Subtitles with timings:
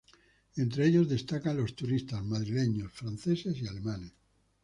[0.57, 4.11] Entre ellos, destacan los turistas madrileños, franceses y alemanes.